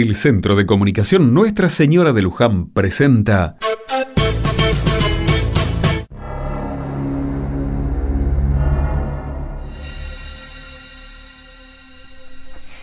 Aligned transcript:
El 0.00 0.14
Centro 0.14 0.54
de 0.54 0.64
Comunicación 0.64 1.34
Nuestra 1.34 1.68
Señora 1.68 2.12
de 2.12 2.22
Luján 2.22 2.68
presenta... 2.70 3.56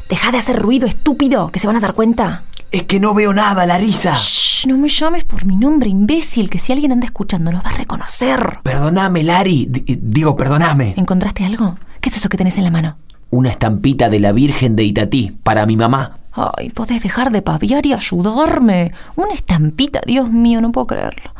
Deja 0.10 0.32
de 0.32 0.38
hacer 0.38 0.60
ruido, 0.62 0.88
estúpido, 0.88 1.50
que 1.52 1.60
se 1.60 1.68
van 1.68 1.78
a 1.78 1.80
dar 1.80 1.94
cuenta. 1.94 2.44
Es 2.72 2.84
que 2.84 3.00
no 3.00 3.14
veo 3.14 3.34
nada, 3.34 3.66
Larisa. 3.66 4.14
Shh, 4.14 4.68
no 4.68 4.78
me 4.78 4.88
llames 4.88 5.24
por 5.24 5.46
mi 5.46 5.56
nombre, 5.56 5.90
imbécil, 5.90 6.50
que 6.50 6.60
si 6.60 6.74
alguien 6.74 6.92
anda 6.92 7.06
escuchando 7.06 7.52
nos 7.52 7.64
va 7.64 7.70
a 7.72 7.78
reconocer. 7.78 8.60
Perdóname, 8.64 9.24
Lari. 9.24 9.66
D- 9.70 9.84
digo, 10.02 10.36
perdóname. 10.36 10.94
¿Encontraste 10.98 11.44
algo? 11.46 11.78
¿Qué 12.02 12.10
es 12.10 12.18
eso 12.18 12.30
que 12.30 12.38
tenés 12.38 12.58
en 12.58 12.66
la 12.66 12.72
mano? 12.72 12.98
Una 13.32 13.50
estampita 13.50 14.10
de 14.10 14.20
la 14.20 14.32
Virgen 14.32 14.76
de 14.76 14.84
Itatí 14.84 15.32
para 15.44 15.66
mi 15.66 15.76
mamá. 15.76 16.18
Ay, 16.36 16.70
podés 16.70 17.02
dejar 17.02 17.32
de 17.32 17.42
paviar 17.42 17.86
y 17.86 17.94
ayudarme. 17.94 18.92
Una 19.16 19.34
estampita, 19.34 20.02
Dios 20.06 20.30
mío, 20.30 20.60
no 20.60 20.72
puedo 20.72 20.88
creerlo. 20.88 21.32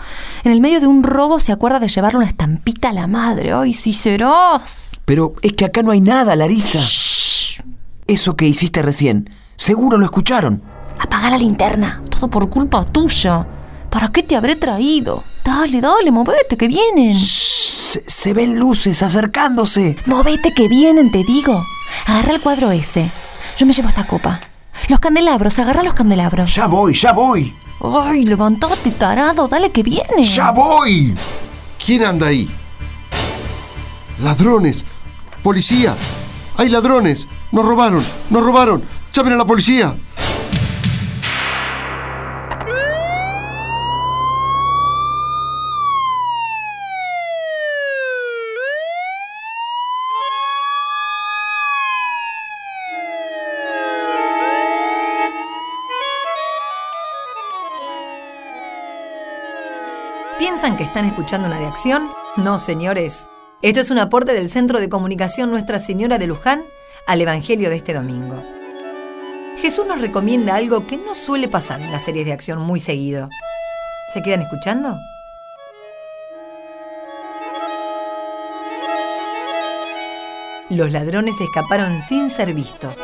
En 0.44 0.54
el 0.54 0.62
medio 0.62 0.80
de 0.80 0.88
un 0.88 1.04
robo 1.04 1.40
se 1.40 1.52
acuerda 1.52 1.80
de 1.80 1.90
llevarle 1.90 2.20
una 2.20 2.28
estampita 2.28 2.90
a 2.90 2.94
la 2.94 3.06
madre. 3.06 3.52
Ay, 3.52 3.74
serás. 3.74 4.92
Pero 5.04 5.36
es 5.42 5.52
que 5.54 5.66
acá 5.66 5.84
no 5.84 5.92
hay 5.92 6.00
nada, 6.00 6.36
Larisa. 6.36 6.80
Shh. 6.80 7.62
Eso 8.08 8.38
que 8.38 8.48
hiciste 8.48 8.82
recién, 8.82 9.30
seguro 9.58 9.98
lo 9.98 10.06
escucharon. 10.06 10.62
Apaga 11.00 11.30
la 11.30 11.38
linterna. 11.38 12.02
Todo 12.10 12.30
por 12.30 12.50
culpa 12.50 12.86
tuya. 12.86 13.46
¿Para 13.90 14.10
qué 14.10 14.24
te 14.24 14.36
habré 14.36 14.56
traído? 14.56 15.24
Dale, 15.44 15.82
dale, 15.82 16.12
movete, 16.12 16.56
que 16.56 16.68
vienen. 16.68 17.16
Se, 17.16 18.04
se 18.08 18.34
ven 18.34 18.58
luces 18.58 19.04
acercándose. 19.04 19.98
Movete 20.06 20.54
que 20.54 20.70
vienen, 20.70 21.12
te 21.12 21.24
digo. 21.24 21.62
Agarra 22.06 22.34
el 22.34 22.42
cuadro 22.42 22.72
ese. 22.72 23.10
Yo 23.58 23.66
me 23.66 23.74
llevo 23.74 23.90
esta 23.90 24.06
copa. 24.06 24.40
Los 24.88 25.00
candelabros, 25.00 25.58
agarra 25.60 25.84
los 25.84 25.94
candelabros. 25.94 26.54
Ya 26.54 26.68
voy, 26.68 26.94
ya 26.94 27.12
voy. 27.12 27.54
Ay, 27.82 28.26
levantate, 28.26 28.92
tarado, 28.92 29.48
dale 29.48 29.72
que 29.72 29.84
vienen. 29.84 30.24
¡Ya 30.24 30.52
voy! 30.52 31.14
¿Quién 31.84 32.04
anda 32.06 32.28
ahí? 32.28 32.50
¡Ladrones! 34.22 34.86
¡Policía! 35.44 35.96
¡Hay 36.58 36.70
ladrones! 36.70 37.28
¡Nos 37.52 37.66
robaron! 37.66 38.04
¡Nos 38.30 38.44
robaron! 38.44 38.84
¡Llamen 39.14 39.34
a 39.34 39.38
la 39.38 39.46
policía! 39.46 39.96
¿Piensan 60.56 60.78
que 60.78 60.86
están 60.86 61.04
escuchando 61.04 61.48
una 61.48 61.60
de 61.60 61.66
acción? 61.66 62.10
No, 62.38 62.60
señores. 62.60 63.28
Esto 63.62 63.82
es 63.82 63.92
un 63.92 64.00
aporte 64.00 64.34
del 64.34 64.50
Centro 64.50 64.80
de 64.80 64.88
Comunicación 64.88 65.52
Nuestra 65.52 65.80
Señora 65.80 66.18
de 66.18 66.28
Luján 66.28 66.64
al 67.08 67.20
Evangelio 67.20 67.70
de 67.70 67.76
este 67.76 67.94
domingo. 67.94 68.42
Jesús 69.58 69.86
nos 69.86 70.00
recomienda 70.00 70.56
algo 70.56 70.88
que 70.88 70.96
no 70.96 71.14
suele 71.14 71.50
pasar 71.50 71.82
en 71.82 71.92
las 71.92 72.06
series 72.06 72.26
de 72.26 72.32
acción 72.32 72.60
muy 72.60 72.80
seguido. 72.80 73.28
¿Se 74.14 74.24
quedan 74.24 74.44
escuchando? 74.44 74.96
Los 80.70 80.90
ladrones 80.94 81.36
escaparon 81.42 82.02
sin 82.02 82.30
ser 82.30 82.54
vistos 82.54 83.04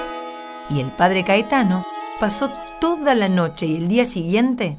y 0.69 0.79
el 0.79 0.89
padre 0.89 1.25
Caetano 1.25 1.85
pasó 2.17 2.49
toda 2.79 3.13
la 3.13 3.27
noche 3.27 3.65
y 3.65 3.75
el 3.75 3.89
día 3.89 4.05
siguiente 4.05 4.77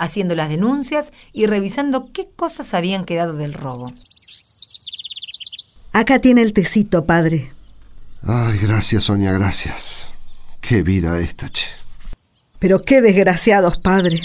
haciendo 0.00 0.34
las 0.34 0.48
denuncias 0.48 1.12
y 1.32 1.46
revisando 1.46 2.10
qué 2.12 2.28
cosas 2.34 2.74
habían 2.74 3.04
quedado 3.04 3.34
del 3.34 3.52
robo. 3.52 3.92
Acá 5.92 6.20
tiene 6.20 6.42
el 6.42 6.52
tecito, 6.52 7.04
padre. 7.04 7.52
Ay, 8.22 8.58
gracias, 8.58 9.04
Sonia, 9.04 9.32
gracias. 9.32 10.12
Qué 10.60 10.82
vida 10.82 11.20
esta, 11.20 11.48
che. 11.48 11.66
Pero 12.58 12.80
qué 12.80 13.00
desgraciados, 13.00 13.74
padre. 13.82 14.20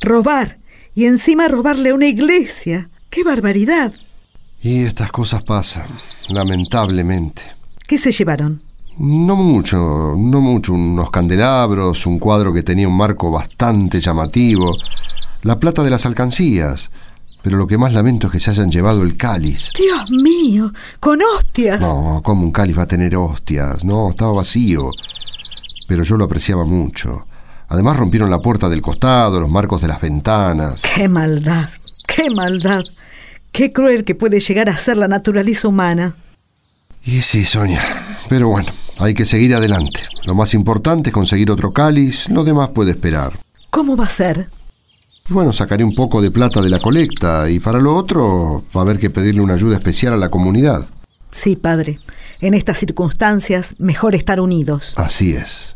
Robar. 0.00 0.58
Y 0.94 1.06
encima 1.06 1.48
robarle 1.48 1.90
a 1.90 1.94
una 1.94 2.06
iglesia. 2.06 2.88
¡Qué 3.10 3.22
barbaridad! 3.22 3.92
Y 4.62 4.82
estas 4.84 5.10
cosas 5.10 5.44
pasan, 5.44 5.86
lamentablemente. 6.28 7.42
¿Qué 7.86 7.98
se 7.98 8.12
llevaron? 8.12 8.62
No 8.98 9.34
mucho, 9.34 10.14
no 10.16 10.40
mucho. 10.40 10.72
Unos 10.72 11.10
candelabros, 11.10 12.06
un 12.06 12.18
cuadro 12.18 12.52
que 12.52 12.62
tenía 12.62 12.86
un 12.86 12.96
marco 12.96 13.30
bastante 13.30 14.00
llamativo, 14.00 14.76
la 15.42 15.58
plata 15.58 15.82
de 15.82 15.90
las 15.90 16.06
alcancías. 16.06 16.90
Pero 17.42 17.56
lo 17.56 17.66
que 17.66 17.78
más 17.78 17.92
lamento 17.94 18.26
es 18.26 18.34
que 18.34 18.40
se 18.40 18.50
hayan 18.50 18.68
llevado 18.68 19.02
el 19.02 19.16
cáliz. 19.16 19.70
Dios 19.76 20.10
mío, 20.10 20.72
con 21.00 21.20
hostias. 21.22 21.80
No, 21.80 22.20
¿cómo 22.22 22.42
un 22.42 22.52
cáliz 22.52 22.76
va 22.76 22.82
a 22.82 22.88
tener 22.88 23.16
hostias? 23.16 23.84
No, 23.84 24.10
estaba 24.10 24.32
vacío. 24.32 24.84
Pero 25.88 26.02
yo 26.02 26.16
lo 26.16 26.24
apreciaba 26.24 26.64
mucho. 26.64 27.26
Además 27.68 27.96
rompieron 27.96 28.30
la 28.30 28.40
puerta 28.40 28.68
del 28.68 28.82
costado, 28.82 29.40
los 29.40 29.50
marcos 29.50 29.80
de 29.80 29.88
las 29.88 30.00
ventanas. 30.00 30.82
Qué 30.82 31.08
maldad, 31.08 31.68
qué 32.06 32.28
maldad. 32.28 32.84
Qué 33.52 33.72
cruel 33.72 34.04
que 34.04 34.14
puede 34.14 34.40
llegar 34.40 34.68
a 34.68 34.76
ser 34.76 34.96
la 34.96 35.08
naturaleza 35.08 35.68
humana. 35.68 36.14
Y 37.04 37.22
sí, 37.22 37.44
Sonia. 37.44 37.80
Pero 38.28 38.48
bueno, 38.48 38.68
hay 38.98 39.14
que 39.14 39.24
seguir 39.24 39.54
adelante. 39.54 40.00
Lo 40.24 40.34
más 40.34 40.52
importante 40.54 41.10
es 41.10 41.14
conseguir 41.14 41.50
otro 41.50 41.72
cáliz, 41.72 42.28
lo 42.28 42.44
demás 42.44 42.68
puede 42.70 42.90
esperar. 42.90 43.32
¿Cómo 43.70 43.96
va 43.96 44.04
a 44.04 44.10
ser? 44.10 44.48
Y 45.30 45.32
bueno, 45.32 45.52
sacaré 45.52 45.84
un 45.84 45.94
poco 45.94 46.20
de 46.20 46.32
plata 46.32 46.60
de 46.60 46.68
la 46.68 46.80
colecta 46.80 47.48
y 47.48 47.60
para 47.60 47.78
lo 47.78 47.94
otro 47.94 48.64
va 48.76 48.80
a 48.80 48.82
haber 48.82 48.98
que 48.98 49.10
pedirle 49.10 49.40
una 49.40 49.54
ayuda 49.54 49.76
especial 49.76 50.12
a 50.12 50.16
la 50.16 50.28
comunidad. 50.28 50.88
Sí, 51.30 51.54
padre. 51.54 52.00
En 52.40 52.54
estas 52.54 52.78
circunstancias, 52.78 53.76
mejor 53.78 54.16
estar 54.16 54.40
unidos. 54.40 54.92
Así 54.96 55.32
es. 55.32 55.72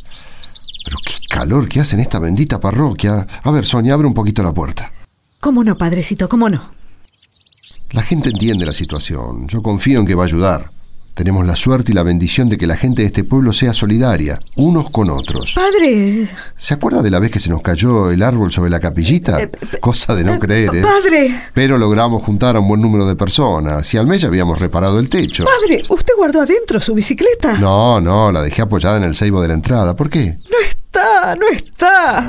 Pero 0.84 0.98
qué 1.06 1.15
calor 1.31 1.69
que 1.69 1.78
hace 1.78 1.94
en 1.94 2.00
esta 2.00 2.19
bendita 2.19 2.59
parroquia. 2.59 3.28
A 3.44 3.50
ver, 3.53 3.65
Sonia, 3.65 3.94
abre 3.94 4.09
un 4.09 4.15
poquito 4.15 4.42
la 4.42 4.53
puerta. 4.53 4.92
¿Cómo 5.38 5.62
no, 5.62 5.78
padrecito? 5.78 6.28
¿Cómo 6.28 6.50
no? 6.50 6.75
La 7.92 8.03
gente 8.03 8.31
entiende 8.31 8.66
la 8.66 8.72
situación. 8.72 9.47
Yo 9.47 9.62
confío 9.62 10.00
en 10.00 10.06
que 10.06 10.16
va 10.16 10.25
a 10.25 10.26
ayudar. 10.26 10.74
Tenemos 11.15 11.47
la 11.47 11.55
suerte 11.55 11.93
y 11.93 11.95
la 11.95 12.03
bendición 12.03 12.49
de 12.49 12.59
que 12.59 12.67
la 12.67 12.77
gente 12.77 13.03
de 13.03 13.07
este 13.07 13.23
pueblo 13.23 13.53
sea 13.53 13.73
solidaria, 13.73 14.37
unos 14.57 14.91
con 14.91 15.11
otros. 15.11 15.53
Padre. 15.55 16.29
¿Se 16.57 16.75
acuerda 16.75 17.03
de 17.03 17.11
la 17.13 17.21
vez 17.21 17.31
que 17.31 17.39
se 17.39 17.51
nos 17.51 17.63
cayó 17.63 18.11
el 18.11 18.21
árbol 18.21 18.51
sobre 18.51 18.69
la 18.69 18.81
capillita? 18.81 19.41
Eh, 19.41 19.47
pe- 19.47 19.79
Cosa 19.79 20.17
de 20.17 20.25
no 20.25 20.35
eh, 20.35 20.39
creer, 20.41 20.75
¿eh? 20.75 20.83
Padre. 20.83 21.41
Pero 21.55 21.79
logramos 21.79 22.21
juntar 22.25 22.57
a 22.57 22.61
un 22.61 22.67
buen 22.67 22.81
número 22.81 23.07
de 23.07 23.15
personas 23.15 23.95
y 23.95 23.97
al 23.97 24.09
mes 24.09 24.23
ya 24.23 24.29
habíamos 24.29 24.59
reparado 24.59 24.99
el 24.99 25.09
techo. 25.09 25.45
Padre, 25.45 25.85
¿usted 25.89 26.15
guardó 26.17 26.41
adentro 26.41 26.81
su 26.81 26.95
bicicleta? 26.95 27.59
No, 27.59 28.01
no, 28.01 28.33
la 28.33 28.43
dejé 28.43 28.63
apoyada 28.63 28.97
en 28.97 29.05
el 29.05 29.15
ceibo 29.15 29.41
de 29.41 29.47
la 29.49 29.55
entrada. 29.55 29.95
¿Por 29.95 30.11
qué? 30.11 30.39
No 30.51 30.59
está, 30.69 31.37
no 31.37 31.47
está. 31.49 32.27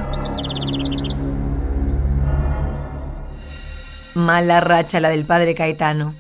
Mala 4.14 4.62
racha 4.62 5.00
la 5.00 5.10
del 5.10 5.26
padre 5.26 5.56
Caetano. 5.56 6.14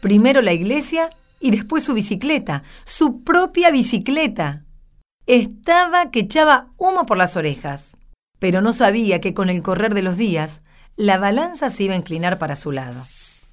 Primero 0.00 0.40
la 0.40 0.52
iglesia 0.54 1.10
y 1.42 1.50
después 1.50 1.84
su 1.84 1.92
bicicleta, 1.94 2.62
su 2.84 3.22
propia 3.22 3.70
bicicleta. 3.70 4.64
Estaba 5.26 6.10
que 6.10 6.20
echaba 6.20 6.68
humo 6.78 7.04
por 7.04 7.18
las 7.18 7.36
orejas, 7.36 7.96
pero 8.38 8.60
no 8.62 8.72
sabía 8.72 9.20
que 9.20 9.34
con 9.34 9.50
el 9.50 9.62
correr 9.62 9.92
de 9.94 10.02
los 10.02 10.16
días 10.16 10.62
la 10.96 11.18
balanza 11.18 11.68
se 11.68 11.84
iba 11.84 11.94
a 11.94 11.98
inclinar 11.98 12.38
para 12.38 12.56
su 12.56 12.70
lado. 12.72 13.04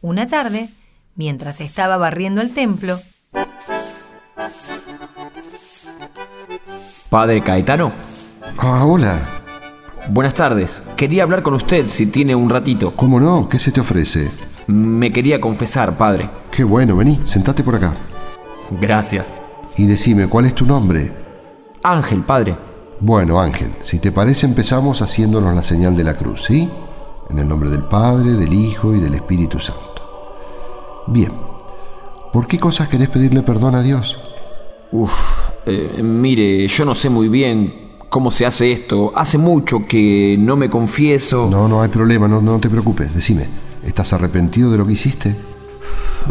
Una 0.01 0.27
tarde, 0.27 0.69
mientras 1.15 1.59
estaba 1.61 1.97
barriendo 1.97 2.41
el 2.41 2.53
templo, 2.53 2.99
Padre 7.09 7.41
Caetano, 7.41 7.91
Ah, 8.57 8.85
hola. 8.85 9.19
buenas 10.09 10.33
tardes. 10.33 10.83
Quería 10.95 11.23
hablar 11.23 11.41
con 11.43 11.53
usted 11.55 11.87
si 11.87 12.05
tiene 12.07 12.35
un 12.35 12.49
ratito. 12.49 12.95
¿Cómo 12.95 13.19
no? 13.19 13.47
¿Qué 13.49 13.57
se 13.57 13.71
te 13.71 13.79
ofrece? 13.81 14.29
Me 14.69 15.11
quería 15.11 15.41
confesar, 15.41 15.97
padre. 15.97 16.29
Qué 16.51 16.63
bueno, 16.63 16.95
vení, 16.95 17.19
sentate 17.23 17.63
por 17.63 17.73
acá. 17.73 17.95
Gracias. 18.79 19.41
Y 19.77 19.87
decime, 19.87 20.27
¿cuál 20.27 20.45
es 20.45 20.53
tu 20.53 20.63
nombre? 20.63 21.11
Ángel, 21.81 22.23
padre. 22.23 22.55
Bueno, 22.99 23.41
Ángel, 23.41 23.71
si 23.81 23.97
te 23.97 24.11
parece 24.11 24.45
empezamos 24.45 25.01
haciéndonos 25.01 25.55
la 25.55 25.63
señal 25.63 25.97
de 25.97 26.03
la 26.03 26.13
cruz, 26.13 26.43
¿sí? 26.45 26.69
En 27.31 27.39
el 27.39 27.47
nombre 27.47 27.71
del 27.71 27.81
Padre, 27.81 28.33
del 28.33 28.53
Hijo 28.53 28.93
y 28.93 28.99
del 28.99 29.15
Espíritu 29.15 29.59
Santo. 29.59 29.81
Bien. 31.07 31.31
¿Por 32.31 32.45
qué 32.45 32.59
cosas 32.59 32.89
querés 32.89 33.09
pedirle 33.09 33.41
perdón 33.41 33.73
a 33.73 33.81
Dios? 33.81 34.19
Uf, 34.91 35.49
eh, 35.65 35.99
mire, 36.03 36.67
yo 36.67 36.85
no 36.85 36.93
sé 36.93 37.09
muy 37.09 37.27
bien 37.27 37.97
cómo 38.07 38.29
se 38.29 38.45
hace 38.45 38.71
esto. 38.71 39.13
Hace 39.15 39.39
mucho 39.39 39.87
que 39.87 40.35
no 40.37 40.55
me 40.55 40.69
confieso. 40.69 41.47
No, 41.49 41.67
no 41.67 41.81
hay 41.81 41.89
problema, 41.89 42.27
no, 42.27 42.39
no 42.39 42.59
te 42.59 42.69
preocupes. 42.69 43.15
Decime, 43.15 43.47
¿estás 43.83 44.13
arrepentido 44.13 44.71
de 44.71 44.77
lo 44.77 44.85
que 44.87 44.93
hiciste? 44.93 45.35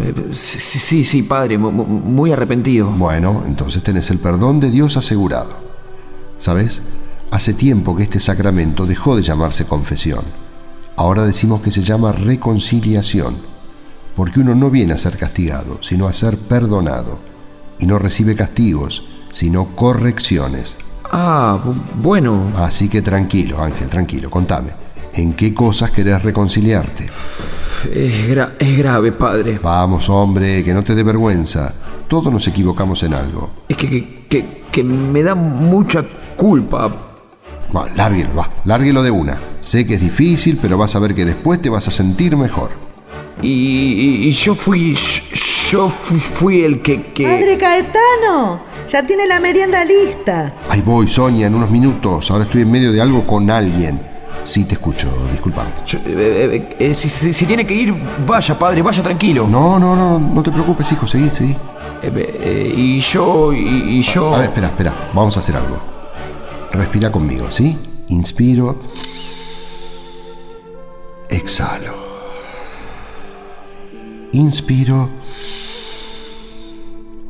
Eh, 0.00 0.14
sí, 0.32 1.02
sí, 1.04 1.22
padre, 1.22 1.56
mu- 1.58 1.72
mu- 1.72 1.84
muy 1.86 2.32
arrepentido. 2.32 2.86
Bueno, 2.90 3.42
entonces 3.46 3.82
tenés 3.82 4.10
el 4.10 4.18
perdón 4.18 4.60
de 4.60 4.70
Dios 4.70 4.96
asegurado. 4.96 5.56
¿Sabes? 6.36 6.82
Hace 7.30 7.54
tiempo 7.54 7.96
que 7.96 8.04
este 8.04 8.20
sacramento 8.20 8.86
dejó 8.86 9.16
de 9.16 9.22
llamarse 9.22 9.64
confesión. 9.66 10.20
Ahora 10.96 11.24
decimos 11.24 11.60
que 11.62 11.70
se 11.70 11.82
llama 11.82 12.12
reconciliación, 12.12 13.36
porque 14.14 14.40
uno 14.40 14.54
no 14.54 14.70
viene 14.70 14.92
a 14.92 14.98
ser 14.98 15.16
castigado, 15.16 15.78
sino 15.82 16.06
a 16.08 16.12
ser 16.12 16.36
perdonado, 16.38 17.18
y 17.78 17.86
no 17.86 17.98
recibe 17.98 18.34
castigos, 18.34 19.06
sino 19.30 19.76
correcciones. 19.76 20.76
Ah, 21.10 21.58
bu- 21.64 21.74
bueno. 22.02 22.50
Así 22.56 22.88
que 22.88 23.00
tranquilo, 23.02 23.62
Ángel, 23.62 23.88
tranquilo, 23.88 24.28
contame. 24.30 24.70
¿En 25.14 25.32
qué 25.34 25.52
cosas 25.55 25.90
querés 25.90 26.22
reconciliarte? 26.22 27.05
Es, 27.06 28.28
gra- 28.28 28.55
es 28.58 28.78
grave, 28.78 29.12
padre. 29.12 29.58
Vamos, 29.62 30.08
hombre, 30.10 30.62
que 30.64 30.75
no 30.75 30.82
te 30.84 30.94
dé 30.94 31.02
vergüenza. 31.02 31.75
Todos 32.08 32.32
nos 32.32 32.46
equivocamos 32.49 33.02
en 33.02 33.14
algo. 33.14 33.50
Es 33.69 33.76
que, 33.76 33.88
que, 33.88 34.25
que- 34.28 34.58
que 34.70 34.82
me 34.84 35.22
da 35.22 35.34
mucha 35.34 36.05
culpa. 36.37 36.88
Va, 37.75 37.87
lárguelo, 37.96 38.34
va, 38.34 38.50
lárguelo 38.64 39.02
de 39.02 39.10
una. 39.10 39.38
Sé 39.60 39.87
que 39.87 39.94
es 39.94 40.00
difícil, 40.00 40.58
pero 40.60 40.78
vas 40.78 40.94
a 40.96 40.99
ver 41.00 41.14
que 41.14 41.25
después 41.25 41.61
te 41.61 41.69
vas 41.69 41.87
a 41.88 41.90
sentir 41.90 42.37
mejor. 42.37 42.70
Y, 43.43 44.26
y- 44.26 44.31
yo 44.31 44.54
fui. 44.54 44.96
Yo 45.70 45.88
fui, 45.90 46.19
fui 46.19 46.62
el 46.62 46.81
que. 46.81 47.02
que... 47.12 47.25
Padre 47.25 47.58
Caetano, 47.58 48.61
ya 48.88 49.02
tiene 49.06 49.26
la 49.26 49.38
merienda 49.38 49.84
lista. 49.84 50.54
Ahí 50.70 50.81
voy, 50.81 51.06
Sonia, 51.06 51.46
en 51.46 51.54
unos 51.54 51.70
minutos. 51.70 52.31
Ahora 52.31 52.44
estoy 52.44 52.62
en 52.62 52.70
medio 52.70 52.90
de 52.90 53.00
algo 53.02 53.26
con 53.26 53.50
alguien. 53.50 54.00
Sí, 54.48 54.64
te 54.64 54.72
escucho, 54.74 55.10
discúlpame. 55.30 55.70
Yo- 55.86 55.98
eh, 56.06 56.56
eh, 56.56 56.76
eh, 56.90 56.94
si, 56.94 57.10
si- 57.10 57.34
si 57.34 57.44
tiene 57.44 57.66
que 57.66 57.74
ir, 57.74 57.94
vaya, 58.26 58.58
padre, 58.58 58.80
vaya 58.80 59.02
tranquilo. 59.02 59.46
No, 59.46 59.78
no, 59.78 59.94
no, 59.94 60.18
no 60.18 60.42
te 60.42 60.50
preocupes, 60.50 60.90
hijo, 60.90 61.06
seguí, 61.06 61.28
seguí. 61.28 61.52
Eh, 62.02 62.10
eh, 62.40 62.72
y 62.74 62.98
yo. 63.00 63.52
Y, 63.52 63.98
y 63.98 64.00
yo. 64.00 64.34
A 64.34 64.38
ver, 64.38 64.46
espera, 64.48 64.68
espera, 64.68 64.94
vamos 65.12 65.36
a 65.36 65.40
hacer 65.40 65.54
algo. 65.54 65.78
Respira 66.72 67.12
conmigo, 67.12 67.50
¿sí? 67.50 67.76
Inspiro. 68.08 68.76
Exhalo. 71.28 71.92
Inspiro. 74.32 75.10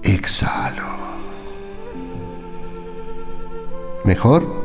Exhalo. 0.05 0.85
¿Mejor? 4.05 4.58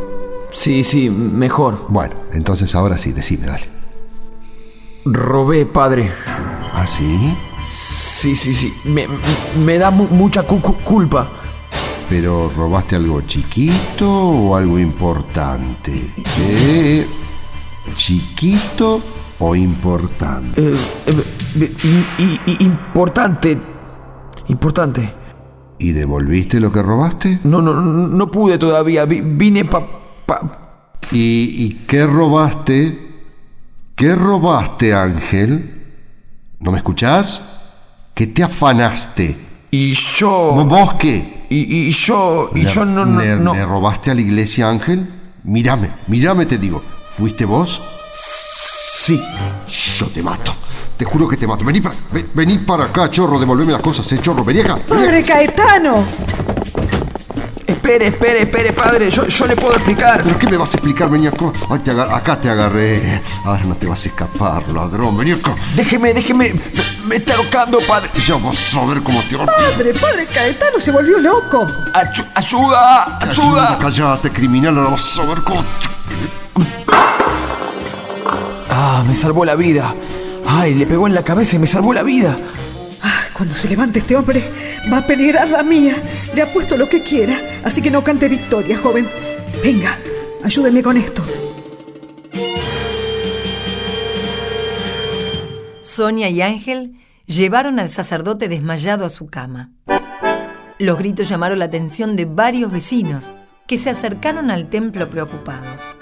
Sí, 0.64 0.86
sí, 0.86 1.10
mejor. 1.10 1.88
Bueno, 1.90 2.16
entonces 2.32 2.74
ahora 2.74 2.98
sí, 2.98 3.12
decime, 3.12 3.48
dale. 3.48 3.66
Robé, 5.04 5.66
padre. 5.66 6.10
¿Ah, 6.74 6.88
sí? 6.88 7.36
Sí, 7.68 8.34
sí, 8.34 8.54
sí. 8.54 8.74
Me, 8.86 9.06
me 9.66 9.78
da 9.78 9.92
mu- 9.92 10.08
mucha 10.08 10.44
cu- 10.44 10.62
cu- 10.62 10.78
culpa. 10.86 11.28
¿Pero 12.10 12.50
robaste 12.56 12.96
algo 12.96 13.20
chiquito 13.24 14.10
o 14.10 14.56
algo 14.56 14.80
importante? 14.80 15.92
¿Eh? 16.40 17.06
¿Chiquito 17.98 19.02
o 19.40 19.56
importante? 19.58 20.62
Eh, 20.62 20.78
eh, 21.60 22.56
importante. 22.62 23.58
Importante. 24.48 25.14
¿Y 25.80 25.92
devolviste 25.92 26.62
lo 26.62 26.72
que 26.72 26.82
robaste? 26.82 27.40
No, 27.44 27.62
no, 27.62 27.74
no 27.82 28.32
pude 28.32 28.58
todavía. 28.58 29.04
Vi- 29.04 29.20
vine 29.20 29.66
pa, 29.66 29.86
pa- 30.26 30.42
¿Y, 31.12 31.66
y 31.66 31.84
qué 31.88 32.06
robaste? 32.08 33.12
¿Qué 33.96 34.16
robaste, 34.16 34.94
Ángel? 34.94 35.82
¿No 36.60 36.72
me 36.72 36.78
escuchás? 36.78 37.42
¿Qué 38.14 38.28
te 38.28 38.44
afanaste? 38.44 39.38
Y 39.72 39.94
yo. 39.94 40.54
¿Vos 40.68 40.94
qué? 40.96 41.46
Y, 41.50 41.88
y 41.88 41.90
yo. 41.92 42.50
Y 42.56 42.62
¿Le- 42.64 42.70
yo 42.74 42.86
no. 42.86 43.06
no, 43.06 43.20
le- 43.22 43.36
no. 43.36 43.54
¿Le 43.54 43.66
robaste 43.66 44.12
a 44.12 44.16
la 44.16 44.22
iglesia, 44.22 44.70
Ángel? 44.70 45.08
Mírame, 45.44 45.92
mírame, 46.08 46.46
te 46.46 46.58
digo. 46.58 46.82
¿Fuiste 47.06 47.46
vos? 47.46 47.82
Sí. 48.16 49.22
Yo 49.98 50.08
te 50.08 50.24
mato. 50.24 50.56
Te 50.96 51.06
juro 51.06 51.28
que 51.28 51.36
te 51.38 51.46
mato. 51.48 51.66
Vení 51.66 51.82
para, 51.82 51.96
ven- 52.12 52.30
vení 52.34 52.58
para 52.60 52.86
acá, 52.86 53.10
chorro. 53.10 53.38
Devolveme 53.40 53.74
las 53.74 53.82
cosas, 53.82 54.10
eh, 54.14 54.20
chorro. 54.20 54.44
Vení 54.46 54.62
acá. 54.62 54.76
vení 54.76 54.86
acá. 54.86 54.96
Padre 54.96 55.24
Caetano, 55.24 56.06
Espere, 57.66 58.08
espere, 58.08 58.42
espere, 58.44 58.74
padre. 58.74 59.10
Yo, 59.10 59.26
yo 59.28 59.48
le 59.48 59.56
puedo 59.56 59.74
explicar. 59.74 60.22
¿Pero 60.24 60.38
qué 60.38 60.48
me 60.50 60.58
vas 60.58 60.74
a 60.74 60.78
explicar? 60.78 61.10
Vení 61.10 61.28
acá. 61.28 61.46
Ay, 61.70 61.80
te 61.80 61.92
agar- 61.92 62.14
acá 62.14 62.40
te 62.40 62.50
agarré. 62.50 63.22
Ahora 63.46 63.64
no 63.66 63.76
te 63.76 63.86
vas 63.88 64.04
a 64.06 64.10
escapar, 64.10 64.68
ladrón. 64.70 65.18
Vení 65.18 65.32
acá. 65.32 65.56
Déjeme, 65.76 66.14
déjeme. 66.14 66.54
Me, 66.54 66.62
me 67.08 67.16
está 67.18 67.36
tocando, 67.36 67.80
padre. 67.88 68.10
Ya 68.26 68.36
vas 68.36 68.76
a 68.76 68.86
ver 68.86 69.02
cómo 69.02 69.22
te 69.24 69.38
padre, 69.38 69.94
padre 69.94 70.26
Caetano 70.28 70.80
se 70.80 70.92
volvió 70.92 71.20
loco. 71.20 71.66
Achu- 71.94 72.26
ayuda, 72.36 73.20
ayuda. 73.22 73.78
Cállate, 73.80 74.30
criminal. 74.30 74.78
Ahora 74.78 74.90
vas 74.92 75.20
a 75.20 75.26
ver 75.26 75.38
cómo. 75.44 75.64
Ah, 78.70 79.04
me 79.08 79.16
salvó 79.16 79.46
la 79.46 79.56
vida. 79.56 79.94
Ay, 80.46 80.74
le 80.76 80.86
pegó 80.86 81.08
en 81.08 81.16
la 81.16 81.24
cabeza 81.24 81.56
y 81.56 81.60
me 81.60 81.68
salvó 81.68 81.94
la 81.94 82.04
vida. 82.04 82.36
Cuando 83.34 83.56
se 83.56 83.68
levante 83.68 84.00
este 84.00 84.16
hombre, 84.16 84.44
va 84.92 85.00
a 85.00 85.08
peligrar 85.08 85.50
la 85.50 85.64
mía. 85.64 86.02
Le 86.36 86.44
apuesto 86.44 86.78
lo 86.78 86.88
que 86.88 87.02
quiera, 87.02 87.40
así 87.64 87.82
que 87.82 87.90
no 87.90 88.04
cante 88.04 88.30
victoria, 88.30 88.78
joven. 88.78 89.08
Venga, 89.64 89.98
ayúdeme 90.44 90.84
con 90.84 90.98
esto. 90.98 91.24
Sonia 95.82 96.30
y 96.30 96.42
Ángel 96.42 96.94
llevaron 97.26 97.80
al 97.80 97.90
sacerdote 97.90 98.50
desmayado 98.50 99.06
a 99.06 99.10
su 99.10 99.28
cama. 99.28 99.72
Los 100.80 100.98
gritos 100.98 101.30
llamaron 101.30 101.60
la 101.60 101.66
atención 101.66 102.16
de 102.16 102.26
varios 102.26 102.72
vecinos 102.72 103.32
que 103.68 103.78
se 103.78 103.90
acercaron 103.90 104.52
al 104.52 104.70
templo 104.70 105.10
preocupados. 105.10 105.96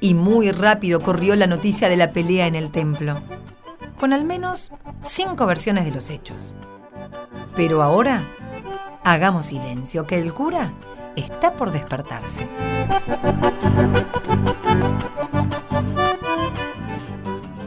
Y 0.00 0.14
muy 0.14 0.50
rápido 0.50 1.00
corrió 1.00 1.36
la 1.36 1.46
noticia 1.46 1.88
de 1.88 1.96
la 1.96 2.12
pelea 2.12 2.46
en 2.46 2.54
el 2.54 2.70
templo, 2.70 3.22
con 4.00 4.14
al 4.14 4.24
menos 4.24 4.70
cinco 5.02 5.44
versiones 5.44 5.84
de 5.84 5.90
los 5.90 6.08
hechos. 6.08 6.54
Pero 7.54 7.82
ahora, 7.82 8.24
hagamos 9.04 9.46
silencio, 9.46 10.06
que 10.06 10.18
el 10.18 10.32
cura 10.32 10.72
está 11.16 11.52
por 11.52 11.70
despertarse. 11.70 12.48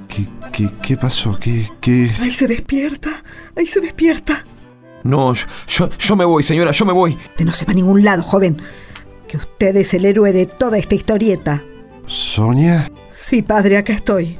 ¿Qué, 0.08 0.28
qué, 0.52 0.74
qué 0.82 0.98
pasó? 0.98 1.38
¿Qué, 1.40 1.70
qué? 1.80 2.10
Ahí 2.20 2.34
se 2.34 2.48
despierta, 2.48 3.12
ahí 3.56 3.68
se 3.68 3.80
despierta. 3.80 4.44
No, 5.04 5.36
yo, 5.36 5.46
yo, 5.68 5.90
yo 5.90 6.16
me 6.16 6.26
voy, 6.26 6.42
señora, 6.42 6.72
yo 6.72 6.86
me 6.86 6.94
voy. 6.94 7.14
Usted 7.14 7.46
no 7.46 7.54
se 7.54 7.66
va 7.66 7.74
a 7.74 7.76
ningún 7.76 8.04
lado, 8.04 8.24
joven. 8.24 8.60
Que 9.28 9.38
usted 9.38 9.76
es 9.76 9.94
el 9.94 10.06
héroe 10.06 10.32
de 10.32 10.48
toda 10.48 10.80
esta 10.80 10.96
historieta. 10.96 11.62
¿Sonia? 12.08 12.90
Sí, 13.12 13.44
padre, 13.44 13.78
acá 13.78 13.94
estoy. 13.94 14.40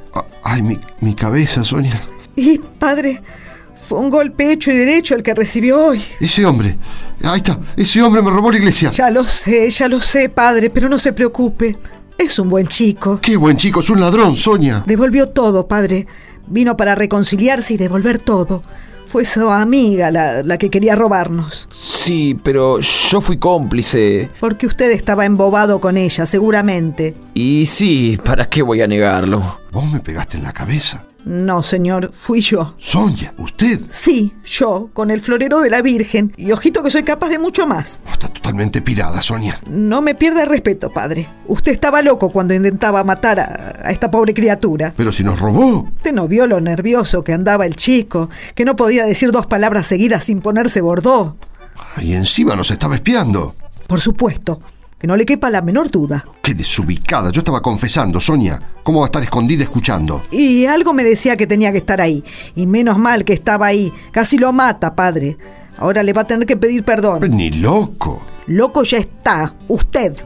Ay, 0.54 0.62
mi, 0.62 0.78
mi 1.00 1.14
cabeza, 1.14 1.64
Sonia. 1.64 2.00
Y, 2.36 2.58
padre, 2.58 3.20
fue 3.76 3.98
un 3.98 4.08
golpe 4.08 4.52
hecho 4.52 4.70
y 4.70 4.76
derecho 4.76 5.16
el 5.16 5.22
que 5.24 5.34
recibió 5.34 5.84
hoy. 5.84 6.00
Ese 6.20 6.46
hombre. 6.46 6.78
Ahí 7.24 7.38
está. 7.38 7.58
Ese 7.76 8.00
hombre 8.00 8.22
me 8.22 8.30
robó 8.30 8.52
la 8.52 8.58
iglesia. 8.58 8.90
Ya 8.92 9.10
lo 9.10 9.24
sé, 9.24 9.68
ya 9.70 9.88
lo 9.88 10.00
sé, 10.00 10.28
padre, 10.28 10.70
pero 10.70 10.88
no 10.88 10.96
se 11.00 11.12
preocupe. 11.12 11.76
Es 12.16 12.38
un 12.38 12.50
buen 12.50 12.68
chico. 12.68 13.18
Qué 13.20 13.36
buen 13.36 13.56
chico. 13.56 13.80
Es 13.80 13.90
un 13.90 13.98
ladrón, 13.98 14.36
Sonia. 14.36 14.84
Devolvió 14.86 15.28
todo, 15.28 15.66
padre. 15.66 16.06
Vino 16.46 16.76
para 16.76 16.94
reconciliarse 16.94 17.74
y 17.74 17.76
devolver 17.76 18.20
todo. 18.20 18.62
Fue 19.14 19.24
su 19.24 19.48
amiga 19.48 20.10
la, 20.10 20.42
la 20.42 20.58
que 20.58 20.70
quería 20.70 20.96
robarnos. 20.96 21.68
Sí, 21.70 22.36
pero 22.42 22.80
yo 22.80 23.20
fui 23.20 23.38
cómplice. 23.38 24.28
Porque 24.40 24.66
usted 24.66 24.90
estaba 24.90 25.24
embobado 25.24 25.80
con 25.80 25.96
ella, 25.96 26.26
seguramente. 26.26 27.14
Y 27.32 27.64
sí, 27.66 28.18
¿para 28.24 28.48
qué 28.48 28.62
voy 28.62 28.82
a 28.82 28.88
negarlo? 28.88 29.60
Vos 29.70 29.88
me 29.92 30.00
pegaste 30.00 30.38
en 30.38 30.42
la 30.42 30.52
cabeza. 30.52 31.04
No, 31.24 31.62
señor, 31.62 32.12
fui 32.18 32.40
yo. 32.40 32.74
Sonia, 32.78 33.34
usted. 33.38 33.80
Sí, 33.88 34.34
yo, 34.44 34.90
con 34.92 35.10
el 35.10 35.20
florero 35.20 35.60
de 35.60 35.70
la 35.70 35.80
Virgen. 35.80 36.32
Y 36.36 36.52
ojito 36.52 36.82
que 36.82 36.90
soy 36.90 37.02
capaz 37.02 37.28
de 37.28 37.38
mucho 37.38 37.66
más. 37.66 38.00
Está 38.10 38.28
totalmente 38.28 38.82
pirada, 38.82 39.22
Sonia. 39.22 39.58
No 39.66 40.02
me 40.02 40.14
pierda 40.14 40.42
el 40.42 40.50
respeto, 40.50 40.90
padre. 40.90 41.28
Usted 41.46 41.72
estaba 41.72 42.02
loco 42.02 42.30
cuando 42.30 42.52
intentaba 42.54 43.04
matar 43.04 43.40
a, 43.40 43.80
a 43.84 43.90
esta 43.90 44.10
pobre 44.10 44.34
criatura. 44.34 44.92
Pero 44.96 45.12
si 45.12 45.24
nos 45.24 45.40
robó. 45.40 45.88
Usted 45.96 46.12
no 46.12 46.28
vio 46.28 46.46
lo 46.46 46.60
nervioso 46.60 47.24
que 47.24 47.32
andaba 47.32 47.64
el 47.64 47.76
chico, 47.76 48.28
que 48.54 48.64
no 48.64 48.76
podía 48.76 49.04
decir 49.04 49.32
dos 49.32 49.46
palabras 49.46 49.86
seguidas 49.86 50.24
sin 50.24 50.40
ponerse 50.40 50.80
bordó. 50.80 51.36
Y 52.00 52.14
encima 52.14 52.54
nos 52.56 52.70
estaba 52.70 52.96
espiando. 52.96 53.54
Por 53.86 54.00
supuesto, 54.00 54.60
que 55.04 55.08
no 55.08 55.18
le 55.18 55.26
quepa 55.26 55.50
la 55.50 55.60
menor 55.60 55.90
duda. 55.90 56.24
Qué 56.40 56.54
desubicada. 56.54 57.30
Yo 57.30 57.40
estaba 57.40 57.60
confesando, 57.60 58.18
Sonia. 58.20 58.58
¿Cómo 58.82 59.00
va 59.00 59.04
a 59.04 59.08
estar 59.08 59.22
escondida 59.22 59.62
escuchando? 59.62 60.22
Y 60.30 60.64
algo 60.64 60.94
me 60.94 61.04
decía 61.04 61.36
que 61.36 61.46
tenía 61.46 61.72
que 61.72 61.76
estar 61.76 62.00
ahí. 62.00 62.24
Y 62.56 62.64
menos 62.64 62.96
mal 62.96 63.22
que 63.26 63.34
estaba 63.34 63.66
ahí. 63.66 63.92
Casi 64.12 64.38
lo 64.38 64.50
mata, 64.54 64.94
padre. 64.94 65.36
Ahora 65.76 66.02
le 66.02 66.14
va 66.14 66.22
a 66.22 66.26
tener 66.26 66.46
que 66.46 66.56
pedir 66.56 66.84
perdón. 66.84 67.20
Ni 67.28 67.50
loco. 67.50 68.22
Loco 68.46 68.82
ya 68.82 68.96
está, 68.96 69.54
usted. 69.68 70.16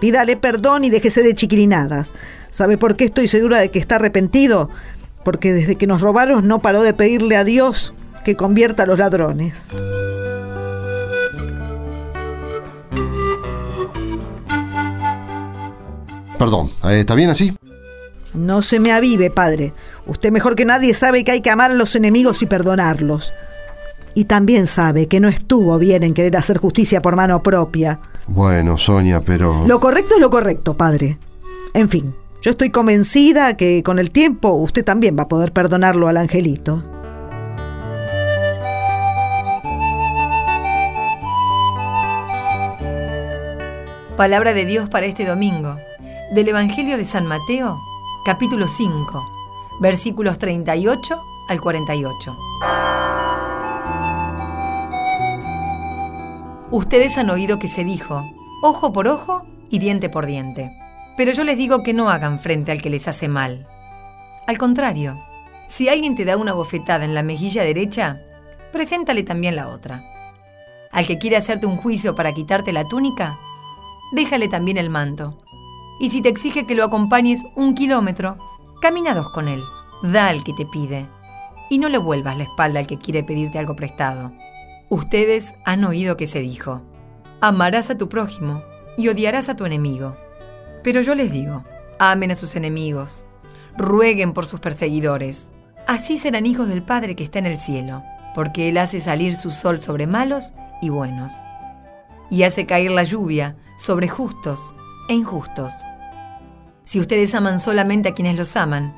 Pídale 0.00 0.38
perdón 0.38 0.84
y 0.84 0.88
déjese 0.88 1.22
de 1.22 1.34
chiquilinadas. 1.34 2.14
¿Sabe 2.48 2.78
por 2.78 2.96
qué 2.96 3.04
estoy 3.04 3.28
segura 3.28 3.58
de 3.58 3.70
que 3.70 3.80
está 3.80 3.96
arrepentido? 3.96 4.70
Porque 5.26 5.52
desde 5.52 5.76
que 5.76 5.86
nos 5.86 6.00
robaron 6.00 6.48
no 6.48 6.60
paró 6.60 6.80
de 6.80 6.94
pedirle 6.94 7.36
a 7.36 7.44
Dios 7.44 7.92
que 8.24 8.34
convierta 8.34 8.84
a 8.84 8.86
los 8.86 8.98
ladrones. 8.98 9.66
Perdón. 16.42 16.70
Eh, 16.84 17.00
¿Está 17.00 17.14
bien 17.14 17.30
así? 17.30 17.56
No 18.34 18.62
se 18.62 18.80
me 18.80 18.92
avive, 18.92 19.30
padre. 19.30 19.72
Usted 20.06 20.32
mejor 20.32 20.56
que 20.56 20.64
nadie 20.64 20.92
sabe 20.92 21.22
que 21.22 21.30
hay 21.30 21.40
que 21.40 21.50
amar 21.50 21.70
a 21.70 21.74
los 21.74 21.94
enemigos 21.94 22.42
y 22.42 22.46
perdonarlos. 22.46 23.32
Y 24.14 24.24
también 24.24 24.66
sabe 24.66 25.06
que 25.06 25.20
no 25.20 25.28
estuvo 25.28 25.78
bien 25.78 26.02
en 26.02 26.14
querer 26.14 26.36
hacer 26.36 26.58
justicia 26.58 27.00
por 27.00 27.14
mano 27.14 27.42
propia. 27.42 28.00
Bueno, 28.26 28.76
Sonia, 28.76 29.20
pero... 29.20 29.64
Lo 29.66 29.78
correcto 29.78 30.16
es 30.16 30.20
lo 30.20 30.30
correcto, 30.30 30.76
padre. 30.76 31.18
En 31.74 31.88
fin, 31.88 32.14
yo 32.42 32.50
estoy 32.50 32.70
convencida 32.70 33.56
que 33.56 33.82
con 33.84 34.00
el 34.00 34.10
tiempo 34.10 34.50
usted 34.50 34.84
también 34.84 35.16
va 35.16 35.24
a 35.24 35.28
poder 35.28 35.52
perdonarlo 35.52 36.08
al 36.08 36.16
angelito. 36.16 36.82
Palabra 44.16 44.52
de 44.52 44.64
Dios 44.66 44.88
para 44.90 45.06
este 45.06 45.24
domingo. 45.24 45.78
Del 46.32 46.48
Evangelio 46.48 46.96
de 46.96 47.04
San 47.04 47.26
Mateo, 47.26 47.78
capítulo 48.24 48.66
5, 48.66 49.22
versículos 49.80 50.38
38 50.38 51.22
al 51.46 51.60
48. 51.60 52.38
Ustedes 56.70 57.18
han 57.18 57.28
oído 57.28 57.58
que 57.58 57.68
se 57.68 57.84
dijo, 57.84 58.24
ojo 58.62 58.94
por 58.94 59.08
ojo 59.08 59.44
y 59.68 59.78
diente 59.78 60.08
por 60.08 60.24
diente. 60.24 60.70
Pero 61.18 61.32
yo 61.32 61.44
les 61.44 61.58
digo 61.58 61.82
que 61.82 61.92
no 61.92 62.08
hagan 62.08 62.40
frente 62.40 62.72
al 62.72 62.80
que 62.80 62.88
les 62.88 63.08
hace 63.08 63.28
mal. 63.28 63.68
Al 64.46 64.56
contrario, 64.56 65.22
si 65.68 65.90
alguien 65.90 66.16
te 66.16 66.24
da 66.24 66.38
una 66.38 66.54
bofetada 66.54 67.04
en 67.04 67.14
la 67.14 67.22
mejilla 67.22 67.62
derecha, 67.62 68.22
preséntale 68.72 69.22
también 69.22 69.54
la 69.54 69.68
otra. 69.68 70.02
Al 70.92 71.06
que 71.06 71.18
quiere 71.18 71.36
hacerte 71.36 71.66
un 71.66 71.76
juicio 71.76 72.14
para 72.14 72.32
quitarte 72.32 72.72
la 72.72 72.84
túnica, 72.84 73.38
déjale 74.12 74.48
también 74.48 74.78
el 74.78 74.88
manto. 74.88 75.41
Y 76.02 76.10
si 76.10 76.20
te 76.20 76.28
exige 76.28 76.66
que 76.66 76.74
lo 76.74 76.82
acompañes 76.82 77.44
un 77.54 77.76
kilómetro, 77.76 78.36
camina 78.80 79.14
dos 79.14 79.28
con 79.28 79.46
él, 79.46 79.62
da 80.02 80.26
al 80.26 80.42
que 80.42 80.52
te 80.52 80.66
pide. 80.66 81.06
Y 81.70 81.78
no 81.78 81.88
le 81.88 81.96
vuelvas 81.96 82.36
la 82.36 82.42
espalda 82.42 82.80
al 82.80 82.88
que 82.88 82.98
quiere 82.98 83.22
pedirte 83.22 83.60
algo 83.60 83.76
prestado. 83.76 84.32
Ustedes 84.90 85.54
han 85.64 85.84
oído 85.84 86.16
que 86.16 86.26
se 86.26 86.40
dijo, 86.40 86.82
amarás 87.40 87.88
a 87.88 87.98
tu 87.98 88.08
prójimo 88.08 88.64
y 88.96 89.10
odiarás 89.10 89.48
a 89.48 89.54
tu 89.54 89.64
enemigo. 89.64 90.16
Pero 90.82 91.02
yo 91.02 91.14
les 91.14 91.30
digo, 91.30 91.62
amen 92.00 92.32
a 92.32 92.34
sus 92.34 92.56
enemigos, 92.56 93.24
rueguen 93.78 94.32
por 94.32 94.44
sus 94.44 94.58
perseguidores. 94.58 95.52
Así 95.86 96.18
serán 96.18 96.46
hijos 96.46 96.66
del 96.66 96.82
Padre 96.82 97.14
que 97.14 97.22
está 97.22 97.38
en 97.38 97.46
el 97.46 97.58
cielo, 97.58 98.02
porque 98.34 98.68
Él 98.68 98.78
hace 98.78 98.98
salir 98.98 99.36
su 99.36 99.52
sol 99.52 99.80
sobre 99.80 100.08
malos 100.08 100.52
y 100.82 100.88
buenos, 100.88 101.32
y 102.28 102.42
hace 102.42 102.66
caer 102.66 102.90
la 102.90 103.04
lluvia 103.04 103.54
sobre 103.78 104.08
justos 104.08 104.74
e 105.08 105.14
injustos. 105.14 105.72
Si 106.84 107.00
ustedes 107.00 107.34
aman 107.34 107.60
solamente 107.60 108.08
a 108.08 108.14
quienes 108.14 108.36
los 108.36 108.56
aman, 108.56 108.94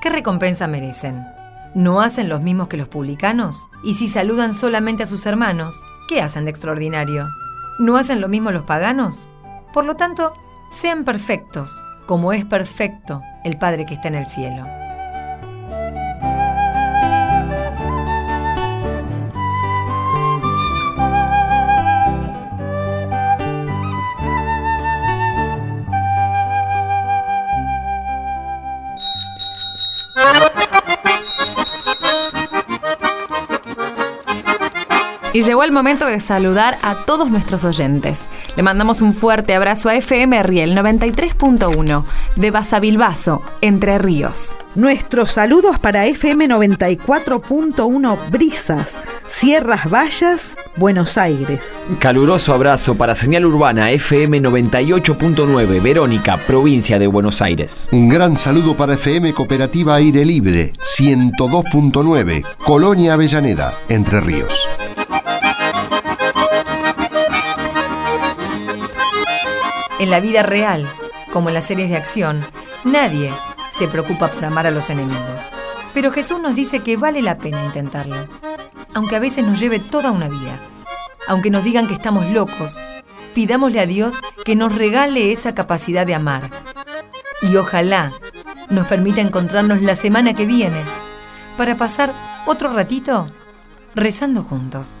¿qué 0.00 0.08
recompensa 0.08 0.66
merecen? 0.66 1.26
¿No 1.74 2.00
hacen 2.00 2.28
los 2.28 2.40
mismos 2.40 2.68
que 2.68 2.78
los 2.78 2.88
publicanos? 2.88 3.68
Y 3.84 3.94
si 3.94 4.08
saludan 4.08 4.54
solamente 4.54 5.02
a 5.02 5.06
sus 5.06 5.26
hermanos, 5.26 5.82
¿qué 6.08 6.22
hacen 6.22 6.44
de 6.44 6.50
extraordinario? 6.50 7.26
¿No 7.78 7.96
hacen 7.96 8.20
lo 8.20 8.28
mismo 8.28 8.50
los 8.50 8.64
paganos? 8.64 9.28
Por 9.72 9.84
lo 9.84 9.94
tanto, 9.94 10.32
sean 10.70 11.04
perfectos, 11.04 11.84
como 12.06 12.32
es 12.32 12.44
perfecto 12.46 13.22
el 13.44 13.58
Padre 13.58 13.84
que 13.84 13.94
está 13.94 14.08
en 14.08 14.14
el 14.14 14.26
cielo. 14.26 14.64
Llegó 35.48 35.62
el 35.62 35.72
momento 35.72 36.04
de 36.04 36.20
saludar 36.20 36.76
a 36.82 37.06
todos 37.06 37.30
nuestros 37.30 37.64
oyentes. 37.64 38.20
Le 38.54 38.62
mandamos 38.62 39.00
un 39.00 39.14
fuerte 39.14 39.54
abrazo 39.54 39.88
a 39.88 39.94
FM 39.94 40.42
Riel 40.42 40.76
93.1 40.76 42.04
de 42.36 42.50
Basavilbaso, 42.50 43.40
Entre 43.62 43.96
Ríos. 43.96 44.54
Nuestros 44.74 45.30
saludos 45.30 45.78
para 45.78 46.04
FM 46.04 46.50
94.1 46.50 48.30
Brisas, 48.30 48.98
Sierras 49.26 49.90
Vallas, 49.90 50.54
Buenos 50.76 51.16
Aires. 51.16 51.60
Caluroso 51.98 52.52
abrazo 52.52 52.94
para 52.96 53.14
Señal 53.14 53.46
Urbana 53.46 53.90
FM 53.90 54.42
98.9 54.42 55.82
Verónica, 55.82 56.36
provincia 56.46 56.98
de 56.98 57.06
Buenos 57.06 57.40
Aires. 57.40 57.88
Un 57.90 58.10
gran 58.10 58.36
saludo 58.36 58.76
para 58.76 58.92
FM 58.92 59.32
Cooperativa 59.32 59.94
Aire 59.94 60.26
Libre 60.26 60.74
102.9, 60.98 62.44
Colonia 62.58 63.14
Avellaneda, 63.14 63.72
Entre 63.88 64.20
Ríos. 64.20 64.68
En 69.98 70.10
la 70.10 70.20
vida 70.20 70.44
real, 70.44 70.86
como 71.32 71.48
en 71.48 71.54
las 71.54 71.64
series 71.64 71.90
de 71.90 71.96
acción, 71.96 72.46
nadie 72.84 73.32
se 73.72 73.88
preocupa 73.88 74.28
por 74.28 74.44
amar 74.44 74.66
a 74.66 74.70
los 74.70 74.90
enemigos. 74.90 75.52
Pero 75.92 76.12
Jesús 76.12 76.40
nos 76.40 76.54
dice 76.54 76.80
que 76.80 76.96
vale 76.96 77.20
la 77.20 77.38
pena 77.38 77.64
intentarlo, 77.64 78.16
aunque 78.94 79.16
a 79.16 79.18
veces 79.18 79.44
nos 79.44 79.58
lleve 79.58 79.80
toda 79.80 80.12
una 80.12 80.28
vida. 80.28 80.60
Aunque 81.26 81.50
nos 81.50 81.64
digan 81.64 81.88
que 81.88 81.94
estamos 81.94 82.30
locos, 82.30 82.78
pidámosle 83.34 83.80
a 83.80 83.86
Dios 83.86 84.20
que 84.44 84.54
nos 84.54 84.74
regale 84.74 85.32
esa 85.32 85.54
capacidad 85.54 86.06
de 86.06 86.14
amar. 86.14 86.48
Y 87.42 87.56
ojalá 87.56 88.12
nos 88.70 88.86
permita 88.86 89.20
encontrarnos 89.20 89.82
la 89.82 89.96
semana 89.96 90.32
que 90.34 90.46
viene 90.46 90.82
para 91.56 91.76
pasar 91.76 92.12
otro 92.46 92.72
ratito 92.72 93.26
rezando 93.96 94.44
juntos. 94.44 95.00